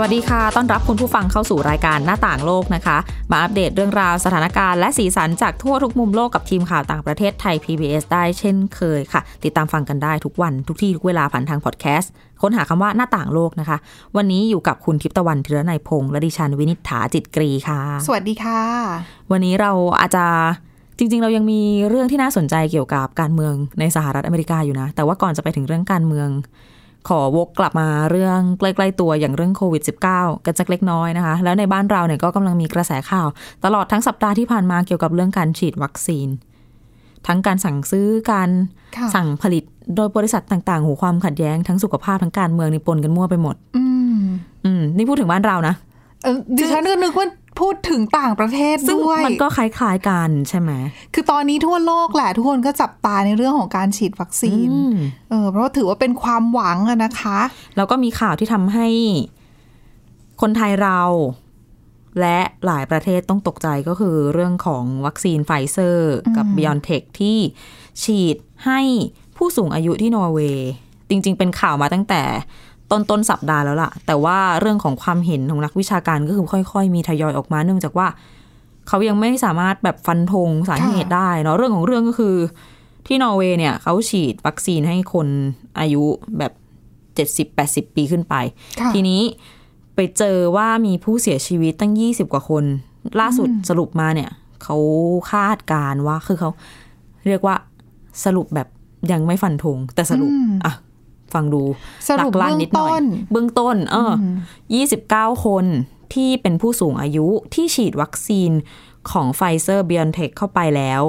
[0.00, 2.96] วัสดีค่ะ ต้อนรับคุณผู้ฟังเข้าสู่รายการหน้าต่างโลกนะคะ
[3.30, 13.76] มาอัปเดตเรื่องราวสถานการณ์และสีสันจากทั่วทุกมุมโลกกับทีมข่าวต่างประเทศไทย PBS ได้เช่นเคยค่ะ ติดตามฟังกันได้ทุกวันทุกที่ ทุกเวลาผ่านทางพอดแคสต์ ค้นหาคำว่าหน้าต่างโลกนะคะ
[14.16, 18.62] วันนี้อยู่กับคุณทิพย์ตะวันธีรนัยพงษ์และดิฉันวินิษฐาจิตกรีค่ะ สวัสดีค่ะ
[19.32, 20.24] วันนี้เราอาจจะ
[20.98, 26.28] จริง ๆ เรายังมีเรื่องที่น่าสนใจเกี่ยวกับการเมืองในสหรัฐอเมริกาอยู่นะ แต่ว่าก่อนจะไปถึงเรื่องการเมือง
[27.08, 29.82] ขอวกกลับมาเรื่องใกล้ๆตัวอย่างเรื่องโควิด
[30.14, 33.28] -19 กันสักเล็กน้อยนะคะ แล้วในบ้านเราเนี่ยก็กำลังมีกระแสข่าว
[33.64, 36.28] ตลอดทั้งสัปดาห์ที่ผ่านมาเกี่ยวกับเรื่องการฉีดวัคซีน
[37.26, 38.50] ทั้งการสั่งซื้อการ
[38.96, 39.64] ค่ะสั่งผลิต
[39.96, 43.84] โดยบริษัทต่างๆหูความขัดแย้งทั้งสุขภาพทั้งการเมืองนี่ปนกันมั่วไปหมด อื
[44.18, 44.20] ม
[44.64, 45.74] อืมนี่พูดถึงบ้านเรานะ
[46.22, 47.26] เออดิฉันก็นึกว่า
[47.60, 50.72] พูดถึงต่างประเทศซึ่งด้วย มันก็คล้ายๆกันใช่ไหม
[51.14, 54.96] คือตอนนี้ทั่วโลกแหละ ทุกคนก็จับตาในเรื่องของการฉีดวัคซีนอืม
[55.30, 57.38] เออเพราะว่าถือว่าเป็นความหวังอะนะคะ
[57.76, 58.88] แล้วก็มีข่าวที่ทำให้
[60.40, 61.00] คนไทยเรา
[62.20, 67.38] และหลายประเทศต้องตกใจก็คือเรื่องของวัคซีนไฟเซอร์ กับ b ิ o n t e c h ที่
[68.02, 68.36] ฉีด
[68.66, 68.80] ให้
[69.36, 70.70] ผู้สูงอายุที่นอร์เวย์
[71.08, 72.22] จริง ๆ เป็นข่าวมาตั้งแต่
[72.90, 78.06] ต้นต้นสัปดาห์แล้วล่ะ แต่ว่าเรื่องของความเห็นของนักวิชาการก็คือค่อย ๆ มีทยอยออกมา เนื่องจากว่า
[78.88, 82.36] เขายังไม่สามารถแบบฟันธงสาเหตุได้เนาะเรื่องของเรื่องก็คือ
[83.06, 85.28] ที่นอร์เวย์เนี่ยเขาฉีดวัคซีนให้คน
[85.80, 86.04] อายุ
[86.38, 86.52] แบบ
[87.88, 88.34] 70-80ปีขึ้นไป
[88.80, 89.22] ค่ะทีนี้
[89.94, 92.64] ไปเจอว่ามีผู้เสียชีวิตตั้ง20กว่าคน
[93.20, 94.30] ล่าสุดสรุปมาเนี่ย
[94.62, 94.76] เขา
[95.32, 96.50] คาดการณ์ว่าคือเขา
[97.28, 97.56] เรียกว่า
[98.24, 98.68] สรุปแบบ
[99.12, 100.74] ยังไม่ฟันธงแต่สรุปอืมอะ
[101.34, 101.62] ฟังดู
[102.08, 104.12] สรุปหลักล้านเบื้องนิดหน่อยต้นเบื้องต้น เออ
[104.72, 104.76] อ
[105.34, 105.64] 29คน
[106.14, 108.50] ที่เป็นผู้สูงอายุที่ฉีดวัคซีน
[109.10, 111.02] ของไฟเซอร์ b ิ o n t e c h เข้าไปแล้ว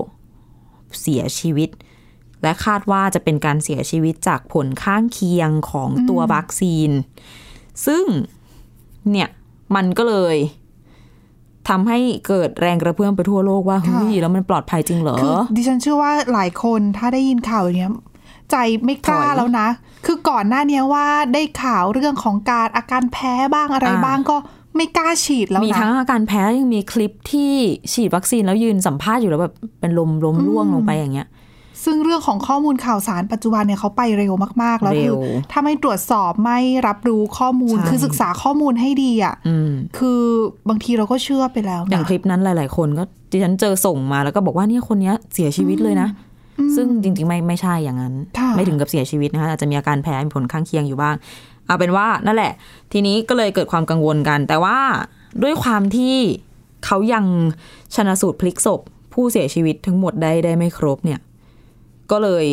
[1.02, 1.70] เสียชีวิต
[2.44, 6.90] และคาดว่าจะเป็นการเสียชีวิตจากผลข้างเคียงของตัววัคซีน
[7.86, 8.06] ซึ่ง
[9.12, 9.30] เนี่ย
[9.76, 10.38] มันก็เลย
[11.70, 17.94] ทำให้เกิดแรงกระเพื่อมไปทั่วโลกว่าเฮ้ยแล้วมันปลอดภัยจริงเหรอคือดิฉันเชื่อว่าหลายคนถ้าได้ยินข่าวอย่างเนี้ย
[18.52, 18.56] ใจ
[18.86, 19.68] ไม่กล้าถอยแล้วนะ
[20.06, 24.38] คือก่อนหน้าเนี้ยว่าได้ข่าวเรื่องของการอาการแพ้บ้างอะไรอ่าบ้างก็
[24.76, 27.52] ไม่กล้าฉีดแล้วมีนะทั้งอาการแพ้ยังมีคลิปที่
[27.94, 31.28] ฉีดวัคซีนแล้วยืนสัมภาษณ์อยู่แล้วแบบเป็นลมล้มร่วงลงไปอย่างเงี้ย
[31.86, 34.34] ซึ่งเรื่องของข้อมูลข่าวสารปัจจุบันเนี่ยเขาไปเร็ว
[34.64, 35.20] มาก ๆ แล้วเร็คือว
[35.52, 40.22] ถ้าไม่ตรวจสอบไม่รับรู้ข้อมูลใช่คือศึกษาข้อมูลให้ดีอะอืมคือ
[40.70, 46.10] บางทีเราก็เชื่อไปแล้วอย่างนะคลิปนั้นหลาย ๆ คนก็ดิฉันเจอส่งมาแล้วก็บอกว่าเนี่ยคนเนี้ยเสียชีวิตเลยนะ
[46.76, 51.16] ซึ่งจริง ๆ ไม่ไม่ใช่อย่างนั้นค่ะไม่ถึงกับเสียชีวิตนะคะอาจจะมีอาการแพ้มีผลข้างเคียงอยู่บ้าง
[51.66, 52.54] เอาเป็นว่านั่นแหละ
[52.94, 54.78] ทีนี้ก็เลยเกิดความกังวลกัน แต่ว่า
[55.44, 56.16] ด้วยความที่
[56.86, 57.26] เขายัง
[57.96, 58.82] ชนะสูตรพลิกศพ
[59.14, 61.20] ผู้เสียชีวิตทั้งหมดได้ได้ไม่ครบเนี่ย
[62.12, 62.46] ก็เลย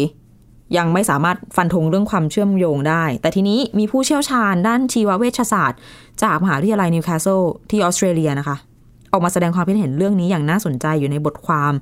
[0.76, 5.80] ยังไม่สามารถฟันธงเรื่องความเชื่อมโยงได้ แต่ทีนี้มีผู้เชี่ยวชาญด้านชีวเวชศาสตร์
[6.22, 7.40] จากมหาวิทยาลัยนิวคาสเซิล
[7.70, 8.56] ที่ออสเตรเลียนะคะ
[9.12, 11.72] ออกมาแสดงความคิดเห็นเรื่องนี้อย่างน่าสนใจอยู่ในบทความ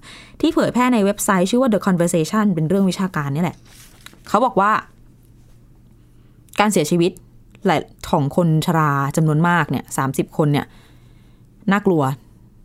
[0.40, 3.56] ที่เผยแพร่ในเว็บไซต์ชื่อว่า The Conversation เป็นเรื่องวิชาการนี่แหละ
[4.28, 4.70] เขาบอกว่า
[6.60, 7.12] การเสียชีวิต
[7.66, 7.80] หลาย
[8.10, 10.04] ของคนชราจำนวนมากเนี่ยสา
[10.36, 10.66] คนเนี่ย
[11.72, 12.02] น่ากลัว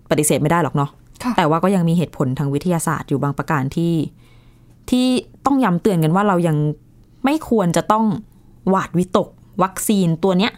[0.09, 0.89] ปฏิเสธไม่ได้หรอกเนาะ
[1.23, 3.93] ค่ะแต่ว่าก็ยังมีเหตุผลทางวิทยาศาสตร์อยู่บางประการที่
[4.89, 5.07] ที่
[5.45, 6.57] ต้องย้ำเตือนกันว่าเรายัง
[7.25, 8.05] ไม่ควรจะต้อง
[8.69, 9.27] หวาดวิตก
[9.63, 10.53] วัคซีนตัวเนี้ย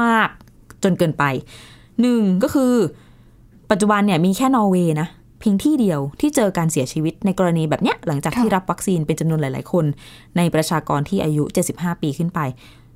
[0.00, 0.28] มาก
[0.84, 1.24] จนเกินไป
[2.00, 2.72] หนึ่งก็คือ
[3.70, 5.08] ปัจจุบันเนี่ยมีแค่นอร์เวย์นะ
[5.40, 9.84] เพียงที่เดียวที่เจอการเสียชีวิตในกรณีแบบเนี้ยหลังจากค่ะที่รับวัคซีนเป็นจำนวนหลาย ๆ คน
[10.36, 12.40] ในประชากรที่อายุ 75 ปีขึ้นไป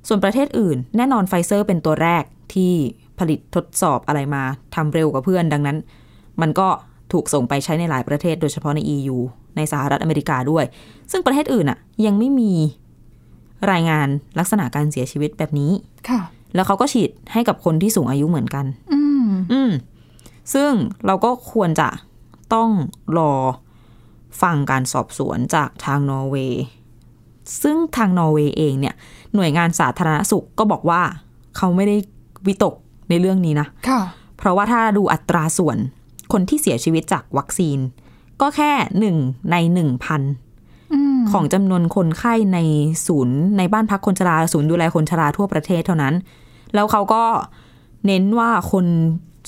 [0.07, 2.23] ส่วนประเทศอื่น แน่นอนไฟเซอร์เป็นตัวแรก
[2.53, 2.73] ที่
[3.19, 4.43] ผลิตทดสอบอะไรมา
[4.75, 5.77] ทำเร็วกว่าเพื่อน ดังนั้น
[6.41, 6.67] มันก็
[7.11, 9.17] ถูกส่งไปใช้ในหลายประเทศโดยเฉพาะใน EU
[9.57, 10.65] ในสหรัฐอเมริกาด้วย
[11.11, 12.53] ซึ่งประเทศอื่นอะยังไม่มี
[13.71, 14.07] รายงาน
[14.39, 15.71] ลักษณะการเสียชีวิตแบบนี้
[16.09, 16.21] ค่ะ
[16.55, 19.71] แล้วเขาก็ฉีดให้กับคนที่สูงอายุเหมือนกัน อืมอืม
[20.53, 20.71] ซึ่ง
[21.05, 21.89] เราก็ควรจะ
[22.53, 22.69] ต้อง
[23.17, 23.33] รอ
[24.41, 26.63] ฟังการสอบสวนจากทางนอร์เวย์
[27.63, 28.95] ซึ่งทางนอร์เวย์เองเนี่ย
[29.35, 31.01] หน่วยงานสาธารณสุขก็บอกว่า
[31.57, 31.97] เขาไม่ได้
[32.47, 32.75] วิตก
[33.09, 34.01] ในเรื่องนี้นะค่ะ
[34.37, 35.77] เพราะว่าถ้าดูอัตราส่วน
[36.31, 37.79] คนที่เสียชีวิตจากวัคซีน
[38.41, 39.17] ก็แค่หนึ่ง
[39.51, 40.21] ในหนึ่งพัน
[40.93, 42.59] อืมของจำนวนคนไข้ใน
[43.07, 46.13] ศูนย์ในบ้านพักคนชรา ศูนย์ดูแลคนชราทั่วประเทศเท่านั้น
[46.73, 47.23] แล้วเขาก็
[48.05, 48.85] เน้นว่าคน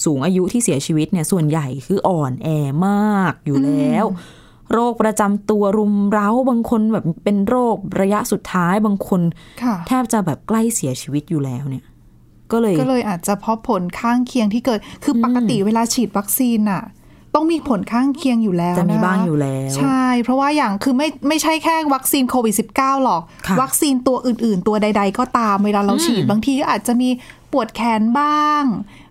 [0.03, 2.47] สูงอายุที่เสียชีวิตเนี่ยส่วนใหญ่คืออ่อนแอ
[2.87, 4.05] มากอยู่แล้ว
[4.71, 9.21] โรคประจำตัวรุมเร้าบางคนแบบเป็นโรคระยะสุดท้ายบางคน
[9.63, 11.83] ค่ะแทบจะแบบใกล้เสียชีวิตอยู่แล้วเนี่ย
[12.51, 16.83] ก็เลยก็เลยอาจจะเพราะผลข้างเคียงที่เกิดคือปกติเวลาฉีดวัคซีนอะ
[17.35, 27.09] ต้องมีผลข้างเคียงอยู่แล้วจะมีนคบ้างอยู่แล้ว ใช่ เพราะว่าอย่างคือไม่ไม่ใช่แค่วัคซีนโควิด -19 หรอกค่ะวัคซีนตัวอื่น ๆ ตัวใด ๆ ก็ตามเวลาเราฉีดบางทีก็อาจจะมี
[27.51, 28.63] ปวดแขนบ้าง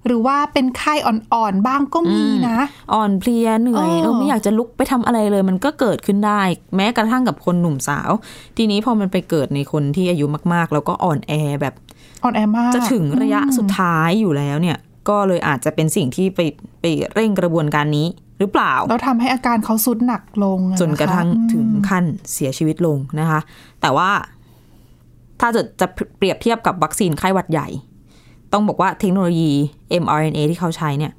[0.06, 2.58] หรือว่าเป็นไข้อ่อนๆบ้างก็มีนะ
[2.92, 6.42] อ่อนเพลียเหนื่อยเออเออไม่อยากจะลุกไปทำอะไรเลย มันก็เกิดขึ้นได้
[6.76, 8.10] แม้กระทั่งกับคนหนุ่มสาว
[8.56, 11.74] ทีนี้พอมันไปเกิดในคนที่อายุมากๆ แล้วก็อ่อนแอแบบ
[12.24, 14.78] อ่อนแอมากจะถึงระยะสุดท้ายอยู่แล้วเนี่ย
[15.08, 16.40] ก็เลยอาจจะเป็นสิ่งที่ไป
[16.80, 16.84] ไป
[17.14, 18.06] เร่งกระบวนการนี้
[18.38, 23.40] หรือเปล่า แล้วทำให้อาการเขาสุดหนักลงอจนกระทั่งคถึงขั้นเสียชีวิตลงนะคะ
[23.80, 24.10] แต่ว่า
[25.40, 25.86] ถ้าจะจะ
[26.18, 27.68] เปรียบเทียบกับวัคซีนไข้หวัดใหญ่
[28.54, 29.52] ต้องบอกว่าเทคโนโลยี
[30.02, 31.12] mRNA ที่เขาใช้เนี่ย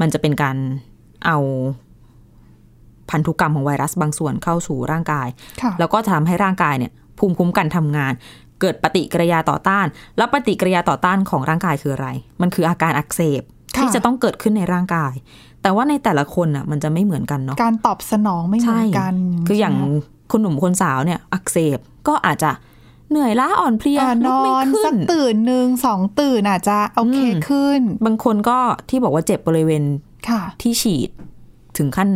[0.00, 0.56] มันจะเป็นการ
[1.26, 1.38] เอา
[3.10, 5.28] พันธุกรรมของไวรัสบางส่วนเข้าสู่ร่างกาย
[5.62, 8.12] ค่ะแล้วก็ทำให้ร่างกายเนี่ย ภูมิคุ้มกันทำงาน
[8.60, 9.86] เกิดปฏิกิริยาต่อต้าน
[10.16, 12.08] แล้วปฏิกิริยาต่อต้านของร่างกายคืออะไร
[12.40, 13.42] มันคืออาการอักเสบ
[13.76, 15.12] ค่ะที่จะต้องเกิดขึ้นในร่างกาย
[15.62, 19.14] แต่ว่าในแต่ละคนอะมันจะไม่เหมือนกันเนาะการตอบสนองไม่เหมือนกัน
[19.48, 19.96] คืออย่างใช่ไหม
[20.30, 21.78] คนหนุ่มคนสาวเนี่ย อักเสบ
[22.08, 22.50] ก็อาจจะ
[23.10, 28.58] เหนื่อยล้าอ่อนเพลียอะนลุกอไม่นขึ้สันกตื่นหนึ่งสองตื่นอาจจะโอเคอืมขึ้น บางคนก็
[28.88, 29.82] ที่บอกว่าเจ็บบริเวณ
[30.28, 31.10] ค่ะที่ฉีด
[31.78, 32.08] ถึงขั้น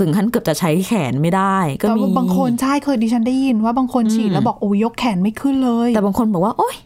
[0.00, 6.76] ถึงขั้นเกือบจะใช้แขนไม่ได้ ก็แต่มีว่าบางคนใช่เคยดิฉันได้ยินว่าบางคนฉีดอืมแล้วบอกโอ้ยยกแขนไม่ขึ้นเลย แต่บางคนบอกว่า โอ๊ย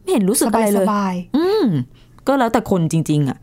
[0.00, 1.64] ไม่เห็นรู้สึกสอะไรบายเลสยบายอืม
[2.26, 3.38] ก็แล้วแต่คนจริง ๆ อะ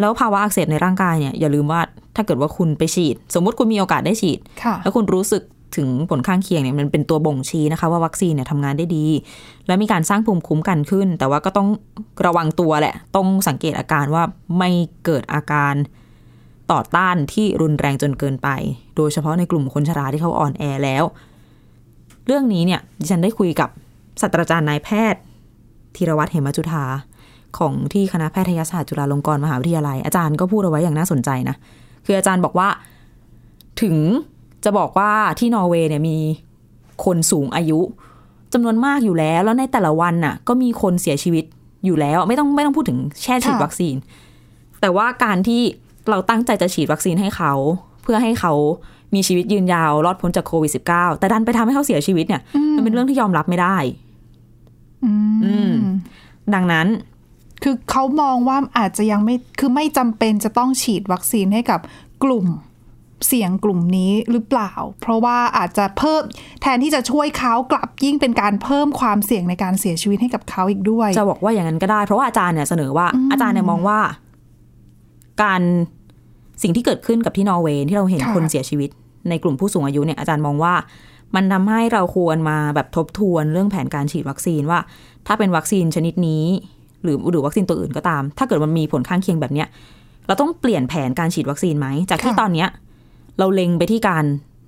[0.00, 1.80] แล้วภาวะอักเสบในร่างกายเนี่ยอย่าลืมว่า
[2.16, 5.42] ถ้าเกิดว่าคุณไปฉีด สมมุติคุณมีโอกาสได้ฉีดค่ะแล้วคุณรู้สึก
[5.76, 9.06] ถึงผลข้างเคียงเนี่ยมันเป็นตัวบ่งชี้นะคะ ว่าวัคซีนเนี่ยทำงานได้ดี
[9.66, 11.68] และมีการสร้างภูมิคุ้มกันขึ้น แต่ว่าก็ต้อง
[12.26, 14.22] ระวังตัวแหละ ต้องสังเกตอาการว่า
[14.58, 14.70] ไม่
[15.04, 15.74] เกิดอาการ
[16.72, 18.48] ต่อต้านที่รุนแรงจนเกินไป
[18.96, 21.04] โดยเฉพาะในกลุ่มคนชราที่เขาอ่อนแอแล้ว
[22.26, 23.68] เรื่องนี้เนี่ยดิฉันได้คุยกับ
[24.20, 25.20] ศาสตราจารย์นายแพทย์
[25.96, 26.84] ธีรวัตรเหมจุธา
[27.58, 31.56] ของที่คณะแพทยศาสตร์จุฬาลงกรณ์มหาวิทยาลัย อาจารย์ก็พูดเอาไว้อย่างน่าสนใจนะ
[32.06, 32.68] คืออาจารย์บอกว่า
[33.82, 33.96] ถึง
[34.64, 36.18] จะบอกว่าที่นอร์เวย์เนี่ยมี
[37.04, 37.80] คนสูงอายุ
[38.52, 41.44] จำนวนมากอยู่แล้ว แล้วในแต่ละวันน่ะ ก็มีคนเสียชีวิต
[41.84, 43.94] อยู่แล้ว ไม่ต้องไม่ต้องพูดถึงแช่ฉีดค่ะวัคซีน
[44.80, 45.62] แต่ว่าการที่
[46.10, 47.52] เราตั้งใจจะฉีดวัคซีนให้เขา
[48.02, 48.52] เพื่อให้เขา
[49.14, 52.42] มีชีวิตยืนยาวรอดพ้นจากโควิด -19 แต่ดันไปทำให้เขาเสียชีวิตเนี่ย
[52.74, 53.76] มันเป็นเรื่องที่ยอมรับไม่ได้
[55.04, 55.12] อื
[55.44, 55.76] อืมม
[56.54, 56.86] ดังนั้น
[57.62, 61.80] คือเขามองว่าอาจจะยังไม่คือไม่จำเป็นจะต้องฉีดวัคซีนให้กับ
[62.22, 62.46] กลุ่ม
[63.26, 66.22] เสี่ยงกลุ่มนี้หรือเปล่า เพราะว่าอาจจะเพิ่ม
[66.62, 73.98] แทนที่จะช่วยเขากลับยิ่งเป็นการเพิ่มความเสี่ยงในการเสียชีวิตให้กับเขาอีกด้วย จะบอกว่าอย่างนั้นก็ได้ เพราะว่าอาจารย์เนี่ยเสนอว่าอาจารย์เนี่ยมองว่า
[75.42, 75.62] การ
[76.62, 78.90] สิ่งที่เกิดขึ้นกับที่นอร์เวย์ที่เราเห็นค่ะคนเสียชีวิต
[79.28, 80.74] ในกลุ่มผู้สูงอายุเนี่ยอาจารย์มองว่า
[81.34, 84.80] มันทำให้เราควรมาแบบทบทวนเรื่องแผนการฉีดวัคซีนว่า
[85.26, 86.44] ถ้าเป็นวัคซีนชนิดนี้
[87.02, 89.68] หรือหรือวัคซีนตัวอื่นก็ตาม ถ้าเกิดมันมีผลข้างเคียงแบบเนี้ย
[90.26, 92.68] เราต้องเปลี่ยนแผนการฉีดวัคซีนไหม จากที่ค่ะตอนเนี้ย
[93.38, 94.24] เราเล็งไปที่การ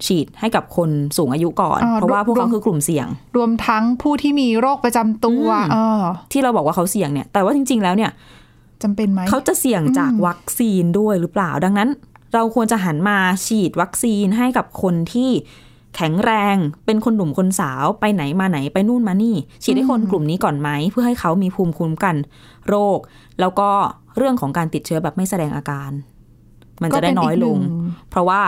[0.07, 6.03] ฉีดให้กับคนสูงอายุก่อนอ่าเพราะว่าพวกเขารวมคือกลุ่มเสี่ยง รวมทั้งผู้ที่มีโรคประจำตัวอืมเออ
[6.33, 8.11] ที่เราบอกว่าเขาเสี่ยงเนี่ย แต่ว่าจริง ๆ แล้วเนี่ย
[8.83, 11.89] จำเป็นไหมเขาจะเสี่ยงจากวัคซีนด้วยหรือเปล่า ดังนั้น
[12.35, 15.31] เราควรจะหันมาฉีดวัคซีนให้กับคนที่
[15.97, 22.17] แข็งแรงเป็นคนหนุ่มคนสาวไปไหนมาไหนไปนู่นมานี่ ฉีดให้คนกลุ่มนี้ก่อนไหมเพื่อให้เขามีภูมิคุ้มกัน
[22.69, 22.99] โรค
[23.41, 23.71] แล้วก็
[24.17, 25.91] เรื่องของการติดเชื้อแบบไม่แสดงอาการ
[26.83, 28.41] มันจะได้น้อยลงก็เป็นอีกหนึ่เพราะว่า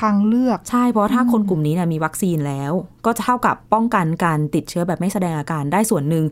[0.00, 2.72] ทางเลือก ใช่ เพราะถ้าคนกลุ่มนี้เนี่ยมีวัคซีนแล้ว
[3.06, 6.24] ก็จะเท่ากับป้องกันการติดเชื้อแบบไม่แสดงอาการได้ส่วนหนึ่ง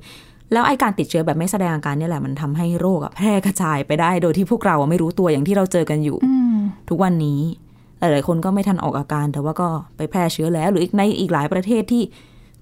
[0.53, 6.57] แล้วไอ้การติดเชื้อแบบไม่แสดงอาการเนี่ยแหละมันทำให้โรคอะแพร่กระจายไปได้ โดยที่พวกเราอะไม่รู้ตัวอย่างที่เราเจอกันอยู่อืม
[6.89, 7.41] ทุกวันนี้
[8.01, 12.03] หลายๆคนก็ไม่ทันออกอาการ แต่ว่าก็ไปแพร่เชื้อแล้ว หรืออีกในอีกหลายประเทศที่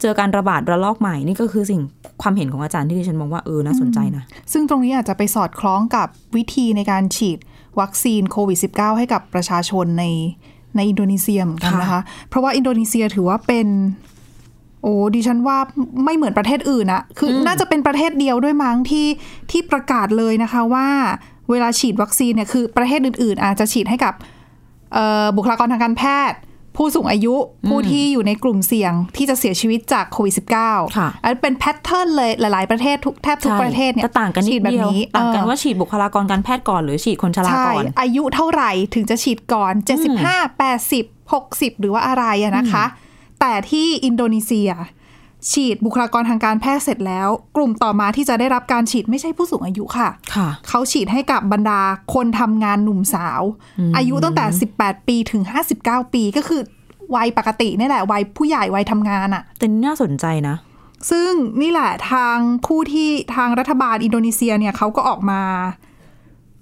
[0.01, 1.83] เจอการระบาดระลอกใหม่นี่ก็คือสิ่ง
[2.23, 7.39] ความเห็นของอาจารย์ที่ดิฉันมองว่าเออน่าสนใจนะ ซึ่งตรงนี้อาจจะไปสอดคล้องกับวิธีในการฉีด
[7.81, 10.05] วัคซีนโควิด -19 ให้กับประชาชนใน
[10.77, 13.69] ในอินโดนีเซียเหมือนกันนะคะ เพราะว่าอินโดนีเซียถือว่าเป็น
[14.83, 15.59] โอ้ดิฉันว่า
[16.05, 19.07] ไม่เหมือนประเทศอื่นอะคืออน่าจะเป็นประเทศเดียวด้วยมั้งที่
[19.51, 20.89] ที่ประกาศเลยนะคะว่า
[21.51, 24.15] เวลาฉีดวัคซีนเนี่ยคือประเทศอื่น ๆ อาจจะฉีดให้กับ
[24.95, 26.39] เอ่อบุคลากรทางการแพทย์
[26.77, 27.35] ผู้สูงอายุ
[27.69, 39.73] ผู้ที่อยู่ในกลุ่มเสี่ยงที่จะเสียชีวิตจากโควิด -19 ค่ะอันเป็นแพทเทิร์นเลยหลาย ๆ ประเทศทุกแทบทุกประเทศเนี่ยแต่ต่างกันนิฉีดดแบบเดียวนี้ต่างกันเออว่าฉีดบุคลากรการแพทย์ก่อนหรือฉีดคนชราใช่ก่อนอายุเท่าไหร่ถึงจะฉีดก่อน
[40.17, 42.85] 75 80 60 หรือว่าอะไรอะนะคะ
[43.41, 44.71] แต่ที่อินโดนีเซีย
[45.53, 51.81] ฉีดบุคลากรทางการแพทย์เสร็จแล้ว กลุ่มต่อมาที่จะได้รับการฉีดไม่ใช่ผู้สูงอายุค่ะค่ะเขาฉีดให้กับบรรดา
[52.15, 53.43] คนทำงานหนุ่มสาว
[53.97, 54.45] อายุตั้งแต่
[54.77, 55.43] 18 ปีถึง
[55.79, 56.63] 59 ปีก็คือ
[57.15, 60.57] วัยปกตินี่แหละวัยผู้ใหญ่วัยทำงานอะแต่นี่น่าสนใจนะ
[61.11, 61.31] ซึ่ง
[61.63, 62.37] นี่แหละทาง
[62.67, 65.43] ผู้ที่ทางรัฐบาลอินโดนีเซียเนี่ยเขาก็ออกมา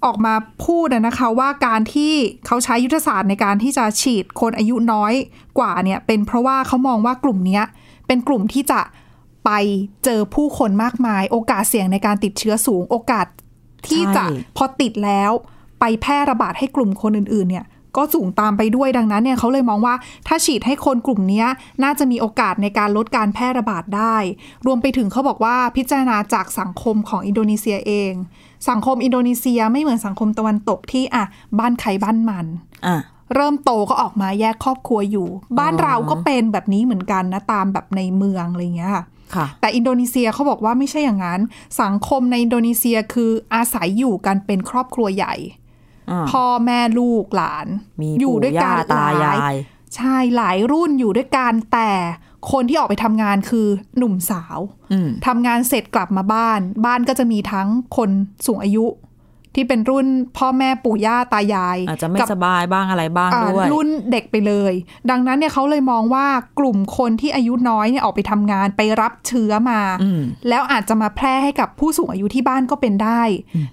[0.04, 2.12] ออกมาพูดอะนะคะว่าการที่
[2.46, 5.12] เขาใช้ยุทธศาสตร์ในการที่จะฉีดคนอายุน้อย
[5.58, 7.64] กว่าเนี่ยเป็นเพราะว่าเขามองว่ากลุ่มเนี้ย
[8.06, 8.80] เป็นกลุ่มที่จะ
[9.44, 9.50] ไป
[10.04, 13.26] เจอผู้คนมากมาย โอกาสเสี่ยงในการติดเชื้อสูง โอกาส
[13.88, 15.32] ที่จะใช่พอติดแล้ว
[15.80, 19.94] ไปแพร่ระบาดให้กลุ่มคนอื่น ๆ เนี่ย ก็สูงตามไปด้วยดังนั้นเนี่ยเขาเลยมองว่า
[20.26, 21.46] ถ้าฉีดให้คนกลุ่มเนี้ย
[21.84, 24.16] น่าจะมีโอกาสในการลดการแพร่ระบาดได้
[24.66, 28.12] รวมไปถึงเขาบอกว่าพิจารณาจากสังคมของอินโดนีเซียเอง
[28.68, 31.24] สังคมอินโดนีเซียไม่เหมือนสังคมตะวันตกที่อะ
[31.58, 32.46] บ้านใครบ้านมัน
[32.86, 32.96] อะ
[33.34, 35.28] เริ่มโตก็ออกมาแยกครอบครัวอยู่
[35.58, 39.04] บ้านเราก็เป็นแบบนี้เหมือนกันนะตามแบบในเมืองอะไรอย่างเงี้ยค่ะ
[39.34, 41.40] ค่ะแต่อินโดนีเซียเขาบอกว่าไม่ใช่อย่างนั้น
[41.82, 45.34] สังคมในอินโดนีเซียคืออาศัยอยู่กันเป็นครอบครัวใหญ่
[46.10, 47.66] อ่าพ่อแม่ลูกหลาน
[48.00, 49.56] มีอยู่ปู่ด้วยกัย่านตายาหลย
[49.96, 51.90] ใช่หลายรุ่นอยู่ด้วยกันแต่
[52.52, 54.58] คนที่ออกไปทำงานคือหนุ่มสาว
[54.92, 58.10] อืมทำงานเสร็จกลับมาบ้าน บ้านก็จะมีทั้งคน
[58.46, 58.84] สูงอายุ
[59.54, 60.06] ที่เป็นรุ่น
[60.38, 64.72] พ่อแม่ปู่ย่าตายาย อาจจะไม่กับสบายบ้างอะไรบ้างอ่าด้วยรุ่นเด็กไปเลย
[65.10, 66.26] ดังนั้นเนี่ยเขาเลยมองว่า
[66.58, 73.22] กลุ่มคนที่อายุน้อยเนี่ยออกไปทำงานไปรับเชื้อมาอืมแล้วอาจจะมาแพร่ให้กับผู้สูงอายุที่บ้านก็เป็นได้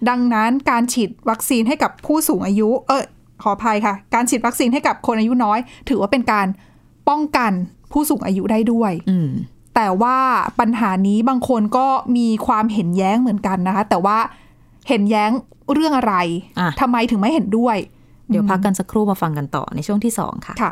[0.10, 3.04] ดังนั้นการฉีดวัคซีนให้กับผู้สูงอายุ เออ
[3.44, 5.60] ขออภัยค่ะ การฉีดวัคซีนให้กับคนอายุน้อย
[5.90, 6.48] ถือว่าเป็นการ
[7.10, 7.52] ป้องกัน
[7.92, 9.30] ผู้สูงอายุได้ด้วยอืม
[9.76, 10.18] แต่ว่า
[10.60, 14.18] ปัญหานี้บางคนก็มีความเห็นแย้งเหมือนกันนะคะ แต่ว่า
[14.92, 15.32] เห็นแย้ง
[15.74, 16.16] เรื่องอะไร
[16.60, 17.78] อะทำไมถึงไม่เห็นด้วย
[18.30, 20.72] เดี๋ยวพักกันสักครู่มาฟังกันต่อในช่วงที่สองค่ะค่ะ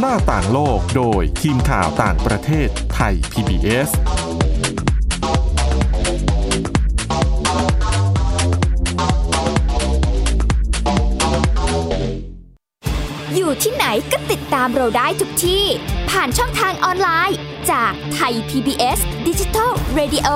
[0.00, 3.90] หน้าต่างโลกโดยทีมข่าวต่างประเทศไทย PBS
[13.34, 15.64] อยู่ที่ไหนก็ติดตามเราได้ทุกที่
[16.10, 17.38] ผ่านช่องทางออนไลน์
[17.70, 20.28] จากไทย PBS Digital Radio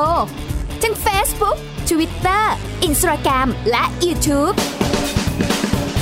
[0.82, 1.56] ทั้ง Facebook
[1.90, 2.44] Twitter
[2.88, 4.56] Instagram และ YouTube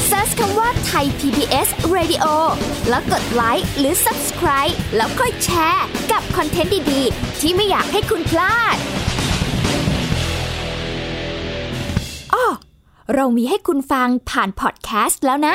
[0.08, 2.26] Search คำว่าไทย PBS Radio
[2.88, 8.76] แล้วกดไลค์หรือ Subscribe แล้วค่อยแชร์ กับคอนเทนต์ดี ๆ ที่ไม่อยากให้คุณพลาด
[12.34, 12.46] อ้อ
[13.14, 15.54] เรามีให้คุณฟังผ่านพอดแคสต์แล้วนะ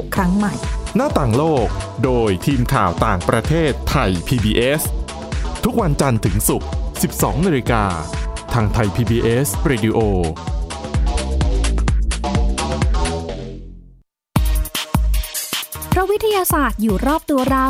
[0.15, 0.53] ครั้งใหม่
[0.95, 1.67] หน้าต่างโลก
[2.03, 4.81] โดยทีมข่าวต่างประเทศไทย PBS
[5.63, 6.69] ทุกวันจันทร์ถึงศุกร์
[7.07, 7.83] 12 นาฬิกา
[8.53, 9.97] ทางไทย PBS Radio
[15.89, 17.67] เพราะวิทยาศาสตร์อยู่รอบตัวเรา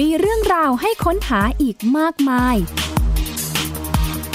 [0.00, 2.56] มีเรื่องราวให้ค้นหาอีกมากมาย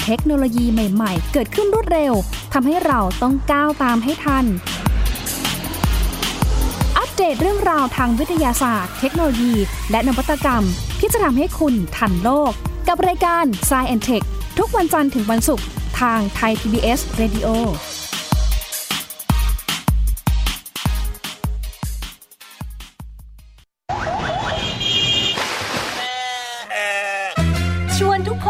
[0.04, 2.12] เทคโนโลยีใหม่ ๆ เกิดขึ้นรวดเร็ว
[2.52, 4.85] ทำให้เราต้องก้าวตามให้ทันอัป
[7.16, 9.54] เดตเรื่องราวทางวิทยาศาสตร์ เทคโนโลยี
[9.90, 10.64] และนวัตกรรม
[11.00, 12.52] ที่จะทำให้คุณทันโลก
[12.88, 14.26] กับรายการ s c i e n t e c h
[14.58, 15.66] ทุกวันจันทร์ถึงวันศุกร์
[16.00, 17.46] ทางไทย PBS Radio
[17.94, 17.95] ช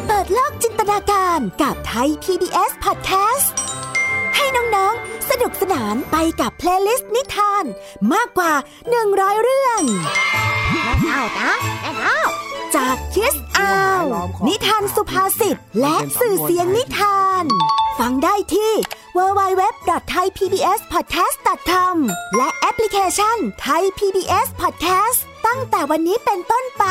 [0.08, 3.48] เปิดโลกจินตนาการกับไทย PBS Podcast
[4.36, 7.63] ให้น้อง ๆ สนุกสนานไปกับ playlist นิทาน
[8.13, 8.53] มากกว่า
[8.98, 9.81] 100 เรื่อง
[10.71, 12.19] แม่เท่านะแม่เท่า
[12.75, 14.03] จาก Kids Hour
[14.48, 17.43] นิทานสุภาษิตและสื่อเสียงนิทาน
[18.00, 18.74] ฟังได้ที่
[19.17, 21.95] www.thaipbspodcast.com
[22.38, 26.83] และแอปพลิเคชัน Thai PBS Podcast ตั้งแต่วันนี้เป็นต้นไป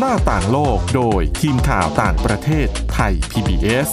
[0.00, 3.88] หน้าต่างโลกโดยทีมข่าวต่างประเทศไทย PBS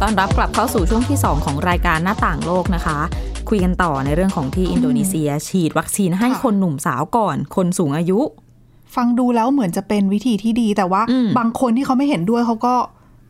[0.00, 2.98] ต้อนรับกลับเข้าสู่ช่วงที่ 2 ของรายการหน้าต่างโลกนะคะ
[3.48, 8.20] คุยกันต่อในเรื่องของที่อินโดนีเซีย ฉีดวัคซีนให้ค่ะคนหนุ่มสาวก่อน คนสูงอายุ
[8.96, 12.74] ฟังดูแล้วเหมือนจะเป็นวิธีที่ดีแต่ว่าอืมบางคนที่เขาไม่เห็นด้วยเขาก็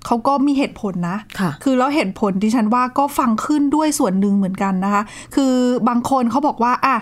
[0.06, 5.02] เขาก็มีเหตุผลนะค่ะคือแล้วเหตุผลที่ฉันว่าก็ฟังขึ้นด้วยส่วนหนึ่งเหมือนกันนะคะ
[5.34, 5.54] คือ
[5.88, 6.96] บางคนเขาบอกว่าอะ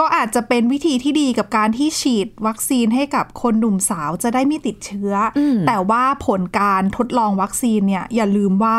[0.00, 8.78] ก็อาจจะเป็นวิธีที่ดีกับการที่ฉีดวัคซีนให้กับคนหนุ่มสาวจะได้ไม่ติดเชื้ออมแต่ว่าผลการทดลองวัคซีนเนี่ยอย่าลืมว่า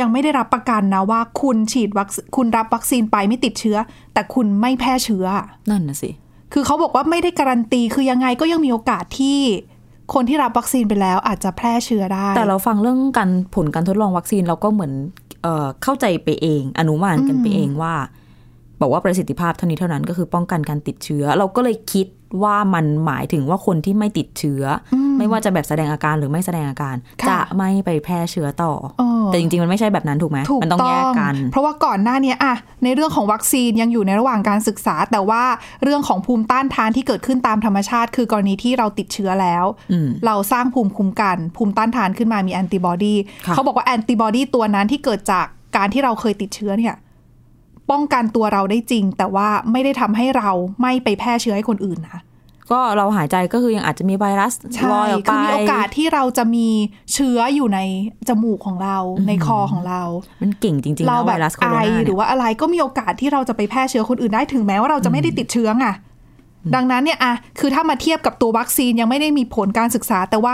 [0.00, 3.76] ยังไม่ได้รับประกันนะว่าคุณฉีดวัคซีนคุณรับวัคซีนไปไม่ติดเชื้อ
[4.12, 5.26] แต่คุณไม่แพร่เชื้อ
[5.70, 6.10] นั่นนะสิ
[6.52, 9.40] คือเขาบอกว่าไม่ได้การันตีคือยังไงก็ยังมีโอกาสที่
[10.14, 14.92] คนที่รับวัคซีนไปแล้วอาจจะแพร่เชื้อได้ แต่เราฟังเรื่องการผลการทดลองวัคซีนเราก็เหมือน
[15.42, 17.94] เอ่อเข้าใจไปเอง อนุมานกันไปเองว่า
[18.80, 22.06] บอกว่าประสิทธิภาพเท่านี้เท่านั้นก็คือป้องกันการติดเชื้อ เราก็เลยคิด
[22.42, 24.62] ว่ามันหมายถึงว่าคนที่ไม่ติดเชื้อ
[24.94, 35.42] อไม่ว่าจะแบบแสดงอาการหรือไม่แสดงอาการค่ะจะไม่ไปแพร่เชื้อต่อเออแต่จริงๆ มันไม่ใช่แบบนั้นถูกไหมถูกมันต้องแยกกัน เพราะว่าก่อนหน้าเนี้ยอะในเรื่องของวัคซีนยังอยู่ในระหว่างการศึกษา แต่ว่า
[35.82, 43.14] เรื่องของภูมิต้านทานที่เกิดขึ้นตามธรรมชาติ คือกรณีที่เราติดเชื้อแล้วอืมเราสร้างภูมิคุ้มกัน ภูมิต้านทานขึ้นมามีแอนติบอดี
[43.46, 46.94] ค่ะเขาบอกว่าแอนติบอดีตัวนั้นที่เกิดจากการที่เราเคยติดเชื้อเนี่ย
[47.90, 50.50] ป้องกันตัวเราได้จริง แต่ว่าไม่ได้ทำให้เรา
[50.82, 52.20] ไม่ไปแพร่เชื้อให้คนอื่นนะ
[52.70, 56.68] ก็เราหายใจก็คือยังอาจจะมีไวรัสใช่ลอยออกไปคือมีโอกาสที่เราจะมี
[57.12, 57.80] เชื้ออยู่ใน
[58.28, 58.98] จมูกของเรา
[59.28, 60.02] ในคอของเรา
[60.42, 65.86] มันเก่งจริงๆเรานะแบไวบรัสโคไอโรนาหเนี่รือยว่าอะไรก็มีโอกาสที่เราจะไปแพร่เชื้อคนอื่นได้ถึงแม้ว่าเราจะไม่ได้ติดเชื้อไง
[66.74, 70.52] ดังนั้นเนี่ยอะคือถ้ามาเทียบกับตัววัคซีนยังไม่ได้มีผลการศึกษา แต่ว่า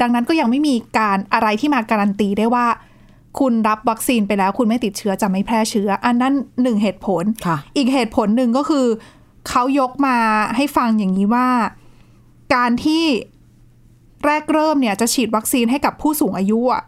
[0.00, 2.66] ดังนั้นก็ยังไม่มีการอะไรที่มาการันตีได้ว่า
[3.40, 8.86] คุณรับวัคซีนไปแล้วคุณไม่ติดเชื้อจะไม่แพร่เชื้อ อันนั้นหนึ่งเหตุผลค่ะอีกเหตุผลหนึ่งก็คือ
[9.48, 10.16] เขายกมา
[10.56, 11.48] ให้ฟังอย่างนี้ว่า
[12.54, 13.04] การที่
[14.26, 16.82] แรกเริ่มเนี่ยจะฉีดวัคซีนให้กับผู้สูงอายุอะ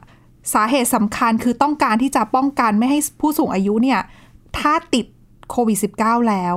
[0.55, 4.01] สาเหตุสำคัญคือต้องการที่จะป้องกันไม่ให้ผู้สูงอายุเนี่ย
[4.59, 5.07] ถ้าติด
[5.51, 6.57] โควิด -19 แล้ว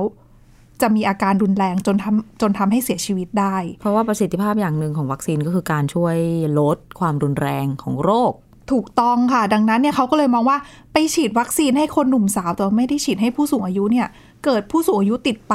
[0.82, 6.16] จะมีอาการรุนแรงจนทำจนทำให้เสียชีวิตได้ เพราะว่าประสิทธิภาพอย่างหนึ่งของวัคซีนก็คือการช่วย
[6.58, 8.32] ลดความรุนแรงของโรค
[8.72, 10.58] ถูกต้องค่ะ ดังนั้นเนี่ยเขาก็เลยมองว่า
[10.92, 14.06] ไปฉีดวัคซีนให้คนหนุ่มสาวแต่ว่าไม่ได้ฉีดให้ผู้สูงอายุเนี่ย
[14.44, 15.54] เกิดผู้สูงอายุติดไป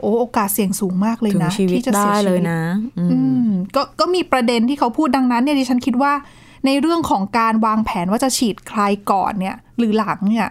[0.00, 2.62] โอ้โอกาสเสี่ยงสูงมากเลยถึงนะชีวิตที่จะได้สีชีเลยวิตนะ
[2.98, 6.12] อืมอืมก็ก็มีประเด็นที่เขาพูดดังนั้นเนี่ยดิฉันคิดว่า
[6.66, 10.48] ในเรื่องของการวางแผนว่าจะฉีดใครก่อนเนี่ย หรือหลังเนี่ย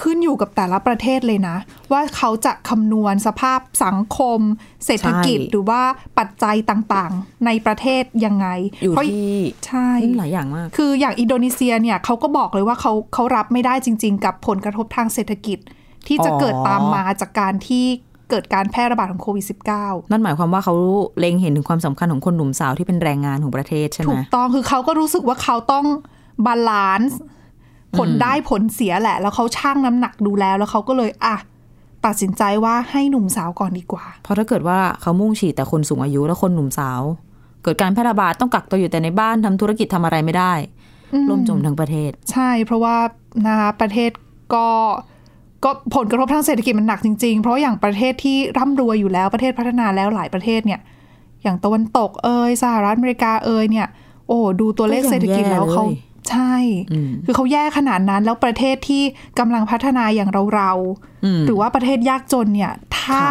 [0.00, 1.56] ขึ้นอยู่กับแต่ละประเทศเลยนะ
[1.92, 4.40] ว่าเขาจะคำนวณสภาพสังคม
[4.84, 5.82] เศรษฐกิจใช่หรือว่า
[6.18, 8.46] ปัจจัยต่างๆ ในประเทศยังไง
[8.82, 15.58] อยู่เพราะที่ใช่หลายอย่างมาก คืออย่างอินโดนีเซียเนี่ยเขาก็บอกเลยว่าเขาเขารับไม่ได้จริง ๆ กับผลกระทบทางเศรษฐกิจ
[16.06, 17.84] ที่จะอ๋อเกิดตามมาจากการที่
[18.30, 19.44] เกิดการแพร่ระบาดของโควิด
[19.78, 20.74] -19 นั่นหมายความว่าเขา
[21.18, 25.86] เล็งเห็นถึงความสำคัญของคนหนุ่มสาวที่เป็นแรงงานของประเทศใช่ไหม ถูกต้องคือเขาก็รู้สึกว่าเขาต้อง
[26.46, 27.18] balance
[27.98, 31.36] ผลได้ผลเสียแหละ แล้วเขาชั่งน้ำหนักดูแล้ว แล้วเขาก็เลยอะ
[32.06, 37.02] ตัดสินใจว่าให้หนุ่มสาวก่อนดีกว่า เพราะถ้าเกิดว่าเขามุ่งฉีดแต่คนสูงอายุแล้วคนหนุ่มสาว
[37.62, 40.52] เกิดการแพร่ระบาดต้องกักตัวอยู่แต่ในบ้านทำธุรกิจทำอะไรไม่ได้
[41.28, 42.96] ล่มจมทั้งประเทศ ใช่เพราะว่า
[43.46, 44.10] นะคะประเทศ
[44.54, 44.66] ก็
[45.64, 50.80] ก็ผลกระทบทางเศรษฐกิจมันหนักจริง ๆ เพราะอย่างประเทศที่ร่ำรวยอยู่แล้วประเทศพัฒนาแล้วหลายประเทศเนี่ย
[51.42, 53.86] อย่างตะวันตกเอยสหรัฐอเมริกาเอยเนี่ย
[54.28, 56.54] โอ้ดูตัวเลขก็ยังเศรษฐกิจแล้วเขาแย่เลย ใช่
[56.92, 59.02] อืมคือเขาแย่ขนาดนั้นแล้วประเทศที่
[59.38, 63.22] กำลังพัฒนาอย่างเราเราๆอืมหรือว่าประเทศยากจนเนี่ย ถ้า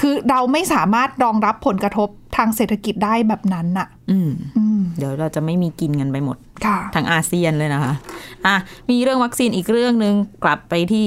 [0.00, 7.92] คือเราไม่สามารถรองรับผลกระทบทางเศรษฐกิจได้แบบนั้นน่ะอืมอืมเดี๋ยวเราจะไม่มีกินกันไปหมดค่ะทางอาเซียนเลยนะคะ
[8.46, 8.56] อะ
[8.90, 11.06] มีเรื่องวัคซีนอีกเรื่องหนึ่งกลับไปที่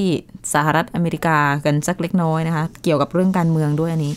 [0.54, 4.14] สหรัฐอเมริกากันสักเล็กน้อยนะคะ เกี่ยวกับเรื่องการเมืองด้วยอันนี้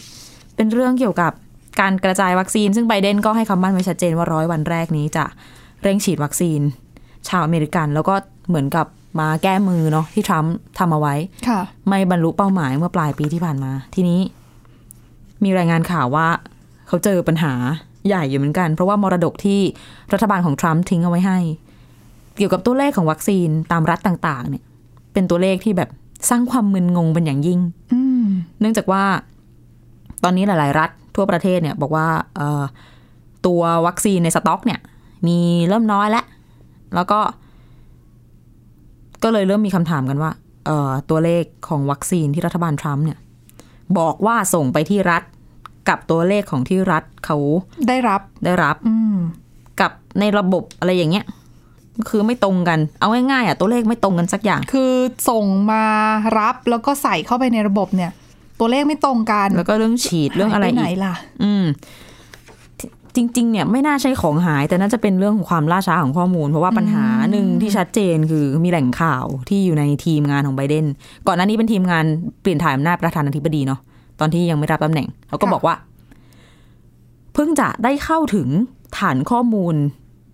[0.57, 1.33] เป็นเรื่องเกี่ยวกับ
[1.81, 5.25] การกระจายวัคซีน ซึ่งไบเดนก็ให้คำมั่นไว้ชัดเจนว่าร้อยวันแรกนี้จะ
[5.83, 6.61] เร่งฉีดวัคซีน
[7.29, 8.15] ชาวอเมริกัน แล้วก็
[8.49, 8.87] เหมือนกับ
[9.21, 11.15] มาแก้มือเนาะที่ทรัมป์ทำเอาไว้
[11.49, 14.21] ค่ะไม่บรรลุเป้าหมายเมื่อปลายปีที่ผ่านมา ทีนี้
[15.45, 16.27] มีรายงานข่าวว่า
[16.89, 17.53] เขาเจอปัญหา
[18.07, 19.61] ใหญ่อยู่เหมือนกัน เพราะว่ามรดกที่
[20.13, 21.39] รัฐบาลของทรัมป์ทิ้งเอาไว้ให้
[22.37, 24.65] เกี่ยวกับตัวเลขของวัคซีนตามรัฐต่าง ๆ เนี่ย
[25.13, 25.91] เป็นตัวเลขที่แบบ
[26.31, 27.61] สร้างความมึนงงเป็นอย่างยิ่ง
[27.93, 28.25] อืม
[28.61, 29.05] เนื่องจากว่า
[30.25, 32.63] ตอนนี้หลาย ๆ รัฐทั่วประเทศเนี่ย บอกว่าเอ่อ
[33.47, 34.81] ตัววัคซีนในสต็อกเนี่ย
[35.27, 36.25] มีเริ่มน้อยแล้ว
[36.95, 37.21] แล้วก็
[39.23, 40.31] ก็เลยเริ่มมีคำถามกันว่า
[40.67, 43.19] เอ่อตัวเลขของวัคซีนที่รัฐบาลทรัมป์เนี่ย
[43.99, 45.23] บอกว่าส่งไปที่รัฐ
[45.89, 47.37] กับตัวเลขของที่รัฐเขา
[47.89, 49.17] ได้รับได้รับอืม
[49.81, 51.25] กับในระบบอะไรอย่างเงี้ย
[52.09, 54.93] คือไม่ตรงกัน เอาง่ายๆอะตัวเลขไม่ตรงกันสักอย่าง คือ
[55.29, 55.85] ส่งมา
[56.39, 58.11] รับแล้วก็ใส่เข้าไปในระบบเนี่ย
[58.61, 61.65] ตัวเลขไม่ตรงกัน แล้วก็เรื่องฉีดเรื่องอะไรหายไปไหนอีกล่ะ อืม
[63.19, 70.87] จริงๆเนี่ยไม่น่าใช่ของหาย แต่น่าจะเป็นเรื่องของความล่าช้าของข้อมูล เพราะว่าปัญหาหนึ่งที่ชัดเจนคือมีแหล่งข่าวที่อยู่ในทีมงานของไบเดน
[71.27, 72.05] ก่อนหน้านี้เป็นทีมงาน
[72.43, 73.81] เปลี่ยนถ่ายอำนาจประธานาธิบดีเนาะ
[74.21, 75.75] ตอนที่ยังไม่รับตำแหน่งเขาก็บอกว่า
[77.35, 78.49] เพิ่งจะได้เข้าถึง
[78.99, 79.75] ฐานข้อมูล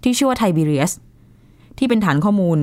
[0.02, 0.92] ที่ชื่อว่าไทเบเรียส
[1.78, 2.58] ที่เป็นฐานข้อมูล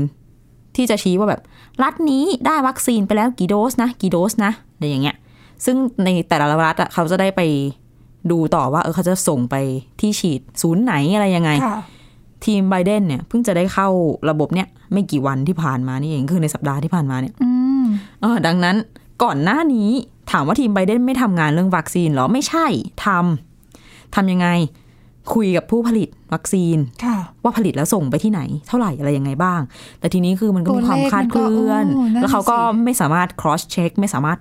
[0.76, 1.42] ที่จะชี้ว่าแบบ
[1.84, 5.16] รัฐนี้ได้วัคซีนไปแล้วกี่โดสนะ กี่โดสนะอะไรอย่างเงี้ย
[5.66, 7.42] ซึ่งในแต่ละรัฐอะเขาจะได้ไป
[8.32, 9.56] ดูต่อว่าเออเขาจะส่งไป
[10.00, 11.80] ที่ฉีดศูนย์ไหนอะไรยังไงค่ะ
[12.46, 13.88] ทีมไบเดนเนี่ยเพิ่งจะได้เข้า
[14.30, 17.52] ระบบเนี่ยไม่กี่วันที่ผ่านมานี่เองคือในสัปดาห์ที่ผ่านมาเนี่ยอื
[17.84, 17.86] ม
[18.22, 18.76] เออดังนั้น
[19.24, 19.90] ก่อนหน้านี้
[20.32, 22.66] ถามว่าทีมไบเดนไม่ทำงานเรื่องวัคซีนเหรอไม่ใช่
[23.06, 24.48] ทำทำยังไง
[25.34, 29.62] คุยกับผู้ผลิตวัคซีนค่ะว่าผลิตแล้วส่งไปที่ไหน เท่าไหร่อะไรยังไงบ้าง
[30.00, 34.40] แต่ทีนี้คือมันก็มีความคลาดเคลื่อนตัวเลขมันก็โอ้นั่นแล้วเขาก็สิไม่สามารถ cross check ไม่สามารถ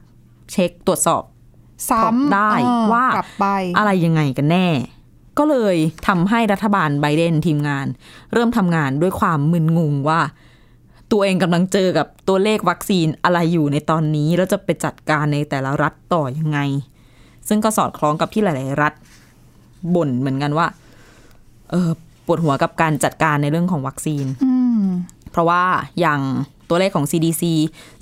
[0.53, 1.23] เช็คตรวจสอบ
[1.90, 3.47] ซ้ำได้เออว่ากลับไป
[3.79, 4.69] อะไรยังไงกันแน่
[5.38, 5.77] ก็เลย
[6.09, 7.87] ทำให้รัฐบาลไบเดนทีมงาน
[8.33, 10.21] เริ่มทำงานด้วยความมึนงงว่า
[11.12, 16.59] ตัวเองกำลังเจอกับตัวเลขวัคซีนอะไรอยู่ในตอนนี้ แล้วจะไปจัดการในแต่ละรัฐต่อยังไง
[17.49, 18.93] ซึ่งก็สอดคล้องกับที่หลาย ๆ รัฐ
[19.95, 20.66] บ่นเหมือนกันว่า
[21.71, 21.90] เออ
[22.27, 24.83] ปวดหัวกับการจัดการในเรื่องของวัคซีนอืม
[25.31, 25.62] เพราะว่า
[26.01, 26.21] อย่าง
[26.71, 27.43] ตัวเลขของ CDC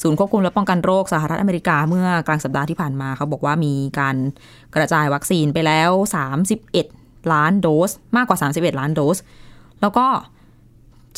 [0.03, 4.17] ศูนย์ควบคุมและป้องกันโรคสหรัฐอเมริกาเมื่อกลางสัปดาห์ที่ผ่านมาเขาบอกว่ามีการ
[4.75, 5.91] กระจายวัคซีนไปแล้ว
[6.61, 9.19] 31 ล้านโดส มากกว่า 31 ล้านโดส
[9.81, 10.07] แล้วก็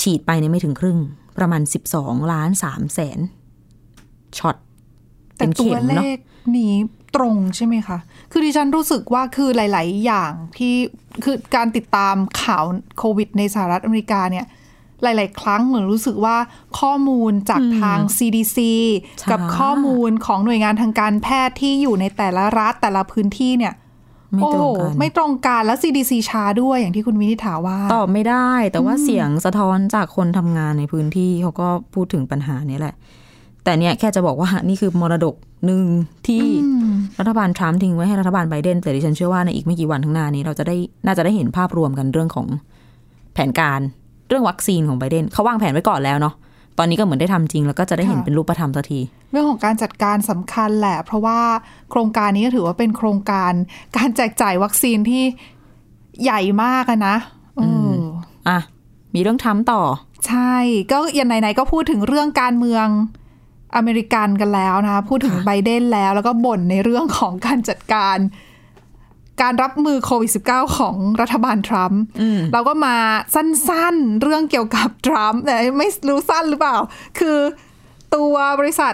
[0.01, 0.99] ฉีดไปเนี่ยไม่ถึงครึ่ง
[1.39, 1.63] ประมาณ
[1.97, 3.19] 12 ล้าน3แสน
[4.39, 4.57] ช็อต
[5.37, 6.05] แต่เป็นตัเข็วมเลเนาะ
[6.45, 6.75] ขนี้
[7.17, 7.99] ตรงใช่ไหมคะ
[8.33, 10.75] คือดิฉันรู้สึกว่าคือหลาย ๆ อย่างที่
[11.25, 12.65] คือการติดตามข่าว
[12.99, 14.47] โควิดในสหรัฐอเมริกาเนี่ย
[15.03, 16.37] หลาย ๆ ครั้งเหมือนรู้สึกว่า
[16.81, 18.59] ข้อมูลจากทาง CDC
[19.19, 23.75] ใช่กับข้อมูลของหน่วยงานทางการแพทย์ที่อยู่ในแต่ละรัฐแต่ละพื้นที่เนี่ย
[24.35, 32.95] ไม่ตรงกันโอ้ไม่ตรงกันแล้ว CDC ช้าด้วยอย่างที่คุณวินิษฐาว่า ตอบไม่ได้ แต่ว่าเสียงสะท้อนจากคนทำงานในพื้นที่เขาก็พูดถึงปัญหานี้แหละ
[33.65, 35.35] แต่เนี่ยแค่จะบอกว่านี่คือมรดก
[35.67, 35.85] หนึ่ง
[36.27, 36.45] ที่
[37.19, 42.47] รัฐบาลทรัมป์ทิ้งไว้ให้รัฐบาลไบเดนแต่ดิฉันเชื่อว่าในอีกไม่กี่วันข้างหน้านี้เราจะได้น่าจะได้เห็นภาพรวมกันเรื่องของ
[43.35, 43.81] แผนการ
[44.31, 46.35] เรื่องวัคซีนของไบเดนเขาวางแผนไว้ก่อนแล้วเนาะ
[46.79, 49.01] ตอนนี้ก็เหมือนได้ทำจริง แล้วก็จะได้เห็นค่ะเป็นรูปธรรมสักที
[49.33, 51.41] เรื่องของการจัดการสำคัญแหละ เพราะว่า
[51.91, 53.53] โครงการนี้ก็ถือว่าเป็นโครงการ
[53.97, 55.25] การแจกจ่ายวัคซีนที่
[56.23, 57.17] ใหญ่มากอะนะ
[57.57, 58.03] เอออ
[58.49, 58.59] อะ
[59.15, 59.83] มีเรื่องทรัมป์ต่อ
[60.29, 60.55] ใช่
[60.93, 62.87] ก็อย่างไหนๆก็พูดถึงเรื่องการเมือง
[63.77, 68.17] อเมริกันกันแล้วนะคะพูดถึงไบเดนแล้ว แล้วก็บ่นในเรื่องของการจัดการ
[69.43, 72.01] การรับมือโควิด -19 ของรัฐบาลทรัมป์
[72.53, 72.97] เราก็มา
[73.35, 76.77] สั้นๆ เรื่องเกี่ยวกับทรัมป์แต่ไม่รู้สั้นหรือเปล่า
[77.19, 77.39] คือ
[78.15, 78.93] ตัวบริษัท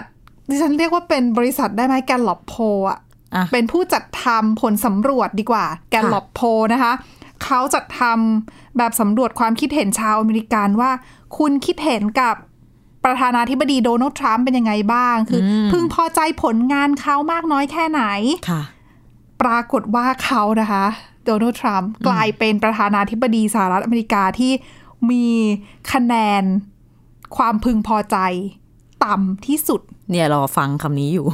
[0.49, 2.55] ดิฉันเรียกว่าเป็นบริษัทได้ไหมแกลลอปโพ
[2.89, 2.99] อะ
[3.35, 6.39] อะเป็นผู้จัดทำผลสำรวจดีกว่า แกลลอปโพ
[6.73, 6.93] นะคะ
[7.43, 10.91] เขาจัดทำแบบสำรวจความคิดเห็นชาวอเมริกันว่า
[11.37, 12.35] คุณคิดเห็นกับ
[13.05, 18.03] ประธานาธิบดีโดนัลด์ทรัมป์เป็นยังไงบ้าง คืออพึงพอใจผลงานเขามากน้อยแค่ไหน
[18.49, 18.61] ค่ะ
[19.41, 20.85] ปรากฏว่าเขานะคะ
[21.25, 24.51] โดนัลด์ทรัมป์กลายเป็นประธานาธิบดีสหรัฐอเมริกาที่
[25.11, 25.27] มี
[25.91, 26.43] คะแนน
[27.37, 28.17] ความพึงพอใจ
[29.05, 31.25] ต่ำที่สุด เนี่ยรอฟังคำนี้อยู่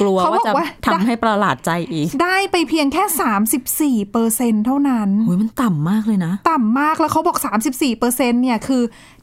[0.00, 8.82] กลัวเขาบว่าอกจะว่าทำให้ประหลาดใจอีก ได้ไปเพียงแค่ 34เปอร์เซ็นเท่านั้นโอ้ยมันต่ำมากเลยนะ ต่ำมากแล้วเขาบอก 34เปอร์เซ็นเนี่ยคือ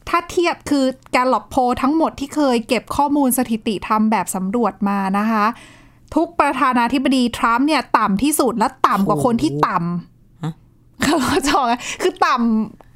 [0.10, 5.46] ถ้าเทียบคือการหลอบโพลทั้งหมดที่เคยเก็บข้อมูลสถิติทำแบบสำรวจมานะคะ
[6.16, 9.78] ทุกประธานาธิบดีทรัมป์เนี่ยต่ำที่สุดและต่ำกว่าคนที่ต่
[10.44, 12.36] ฮะำเขาจะบอกไงคือต่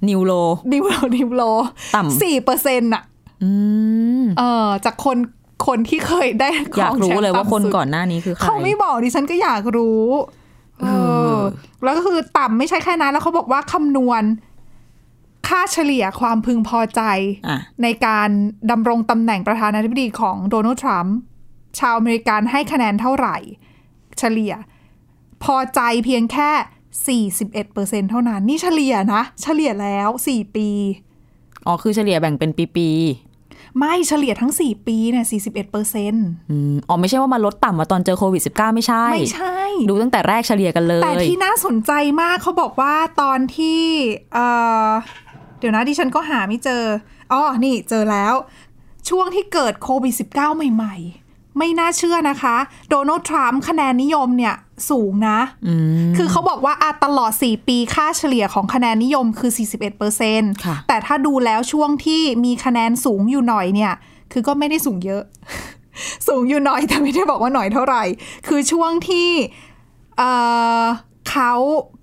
[0.10, 1.44] นิวโลำนิวโลนิวโล
[1.96, 3.04] ต่ำสี่เปอร์เซ็นต์อะ
[3.44, 3.52] อื
[4.22, 5.18] มเออจากคน
[5.68, 10.04] คนที่เคยได้คอยากรองรู้แชมป์เลยว่าต่ำคนสุดก่อนหน้านี้คือใครเขาไม่บอกดิฉันก็อยากรู้
[10.82, 10.88] เอ
[11.34, 11.36] อ
[11.84, 14.24] แล้วก็คือต่ำไม่ใช่แค่นั้นแล้วเขาบอกว่าคำนวณ
[15.48, 17.02] ค่าเฉลี่ยความพึงพอใจ
[17.48, 18.30] อะในการ
[18.72, 21.16] ดำรงตำแหน่งประธานาธิบดีของโดนัลด์ทรัมป์
[21.80, 23.38] ชาวอเมริกันให้คะแนนเท่าไหร่
[24.20, 24.54] เฉลี่ย
[25.44, 26.52] พอใจเพียงแค่
[27.40, 30.70] 41เปอร์เซ็นเท่านั้น นี่เฉลี่ยนะ เฉลี่ยแล้ว 4 ปี
[31.66, 32.90] อ๋อ คือเฉลี่ยแบ่งเป็นปี
[33.80, 39.58] ไม่เฉลี่ยทั้ง 4 ปีเนี่ย41เปอร์เซ็นๆอืมอ๋อ ไม่ใช่ว่ามาลดต่ำมาตอนเจอโควิด -19 ไม่ใช่ ไม่ใช่
[39.90, 43.82] ดูตั้งแต่แรกเฉลี่ยกันเลย แต่ที่น่าสนใจมากเขาบอกว่าตอนที่
[44.34, 44.48] เอ่
[44.88, 44.90] อ
[45.60, 46.84] เดี๋ยวนะดิฉันก็หาไม่เจอ
[47.32, 48.34] อ๋อ นี่เจอแล้ว
[49.10, 51.29] ช่วงที่เกิดโควิด -19 ใหม่ ๆ
[51.60, 52.56] ไม่น่าเชื่อนะคะ
[52.90, 54.56] โดนัลด์ทรัมป์คะแนนนิยมเนี่ย
[54.90, 55.40] สูงนะ
[56.18, 63.94] คือเขาบอกว่าอะตลอด 4 ปีค่าเฉลี่ยของคะแนนนิยมคือ 41เปอร์เซ็นต์ค่ะแต่ถ้าดูแล้วช่วงที่มีคะแนนสูงอยู่หน่อยเนี่ย
[64.32, 65.24] คือก็ไม่ได้สูงเยอะ
[66.28, 68.04] สูงอยู่หน่อยแต่ไม่ได้บอกว่าหน่อยเท่าไหร่
[68.48, 69.30] คือช่วงที่
[70.18, 70.32] เอ่
[70.82, 70.84] อ
[71.32, 71.54] เขา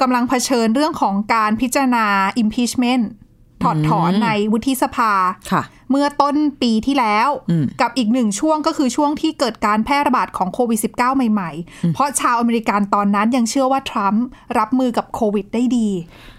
[0.00, 2.06] กำลังเผชิญเรื่องของการพิจารณา
[2.42, 3.04] impeachment
[3.62, 5.12] ถอดถอนในวุฒิสภา
[5.52, 14.24] ค่ะเมื่อต้นปีที่แล้วอืมกับอีกหนึ่งช่วงก็คือช่วงที่เกิดการแพร่ระบาดของโควิด -19 ใหม่ๆ เพราะชาวอเมริกันตอนนั้นยังเชื่อว่าทรัมป์
[14.58, 15.88] รับมือกับโควิดได้ดี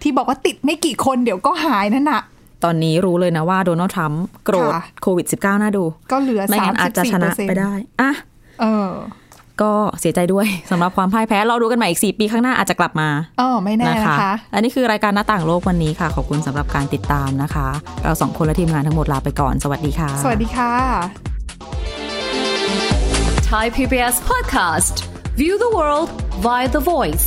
[0.02, 2.22] ที่บอกว่าติดไม่กี่คนเดี๋ยวก็หายนั่นน่ะ
[2.64, 8.12] ตอนนี้รู้เลยนะว่าโดนัลด์ทรัมป์โกรธค่ะโควิด -19 น่าดู ก็เหลือไม่งั้นอาจจะชนะไปได้อะ
[8.62, 8.92] เออ
[9.62, 17.68] ก็เสียใจด้วยสำหรับความพ่ายแพ้ เราดูกันใหม่อีก 4 ปีข้างหน้าอาจจะกลับมาเออไม่แน่นะนะคะคะและนี่คือรายการหน้าต่างโลกวันนี้ค่ะ ขอบคุณสำหรับการติดตามนะคะ
[18.04, 20.74] เราสองคนและทีมงานทั้งหมดลาไปก่อน สวัสดีค่ะ สวัสดีค่ะ
[23.52, 24.96] Thai PBS podcast.
[25.42, 26.10] View the world
[26.46, 27.26] via the voice.